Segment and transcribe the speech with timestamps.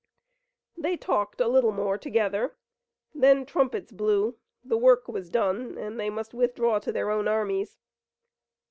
[0.75, 2.55] They talked a little more together,
[3.13, 7.77] then trumpets blew, the work was done and they must withdraw to their own armies.